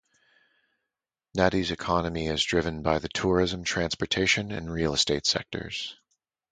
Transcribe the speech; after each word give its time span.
Nadi's 1.37 1.69
economy 1.69 2.25
is 2.25 2.43
driven 2.43 2.81
by 2.81 2.97
the 2.97 3.07
tourism, 3.07 3.63
transportation 3.63 4.51
and 4.51 4.73
real 4.73 4.95
estate 4.95 5.27
sectors. 5.27 5.95